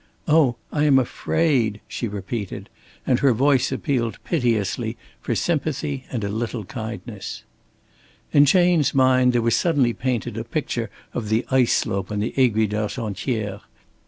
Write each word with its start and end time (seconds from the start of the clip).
"Oh, 0.27 0.55
I 0.71 0.85
am 0.85 0.97
afraid," 0.97 1.79
she 1.87 2.07
repeated; 2.07 2.69
and 3.05 3.19
her 3.19 3.33
voice 3.33 3.71
appealed 3.71 4.17
piteously 4.23 4.97
for 5.19 5.35
sympathy 5.35 6.05
and 6.11 6.23
a 6.23 6.27
little 6.29 6.65
kindness. 6.65 7.43
In 8.33 8.45
Chayne's 8.47 8.95
mind 8.95 9.31
there 9.33 9.43
was 9.43 9.55
suddenly 9.55 9.93
painted 9.93 10.37
a 10.39 10.43
picture 10.43 10.89
of 11.13 11.29
the 11.29 11.45
ice 11.51 11.73
slope 11.77 12.11
on 12.11 12.19
the 12.19 12.33
Aiguille 12.35 12.69
d'Argentière. 12.69 13.61